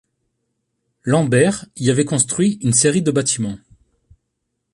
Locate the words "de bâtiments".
3.03-3.59